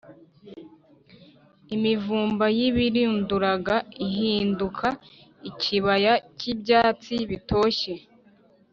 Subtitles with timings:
[1.75, 3.75] imivumba yibirinduraga
[4.07, 4.87] ihinduka
[5.49, 7.93] ikibaya cy’ibyatsi bitoshye,